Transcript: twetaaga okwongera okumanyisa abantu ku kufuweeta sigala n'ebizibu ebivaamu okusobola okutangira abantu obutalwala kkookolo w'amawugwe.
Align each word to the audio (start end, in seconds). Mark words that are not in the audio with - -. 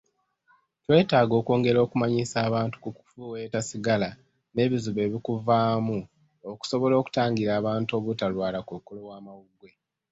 twetaaga 0.83 1.33
okwongera 1.37 1.79
okumanyisa 1.81 2.37
abantu 2.47 2.75
ku 2.83 2.89
kufuweeta 2.97 3.59
sigala 3.69 4.09
n'ebizibu 4.53 4.99
ebivaamu 5.07 5.97
okusobola 6.51 6.93
okutangira 6.97 7.51
abantu 7.59 7.91
obutalwala 7.99 8.59
kkookolo 8.61 9.01
w'amawugwe. 9.09 9.69